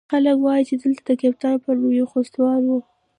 [0.11, 2.71] خلق وايي چې دلته د کيپات په نوم يو خوستوال و.